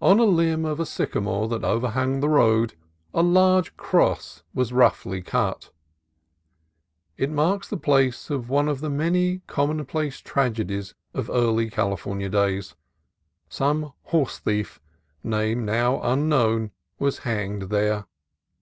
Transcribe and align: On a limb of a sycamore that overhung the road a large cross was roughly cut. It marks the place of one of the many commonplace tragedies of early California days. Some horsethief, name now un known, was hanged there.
On 0.00 0.18
a 0.18 0.24
limb 0.24 0.64
of 0.64 0.80
a 0.80 0.86
sycamore 0.86 1.46
that 1.48 1.64
overhung 1.64 2.20
the 2.20 2.30
road 2.30 2.72
a 3.12 3.22
large 3.22 3.76
cross 3.76 4.42
was 4.54 4.72
roughly 4.72 5.20
cut. 5.20 5.70
It 7.18 7.28
marks 7.28 7.68
the 7.68 7.76
place 7.76 8.30
of 8.30 8.48
one 8.48 8.68
of 8.68 8.80
the 8.80 8.88
many 8.88 9.42
commonplace 9.46 10.20
tragedies 10.22 10.94
of 11.12 11.28
early 11.28 11.68
California 11.68 12.30
days. 12.30 12.74
Some 13.50 13.92
horsethief, 14.06 14.80
name 15.22 15.66
now 15.66 16.00
un 16.00 16.30
known, 16.30 16.70
was 16.98 17.18
hanged 17.18 17.64
there. 17.68 18.06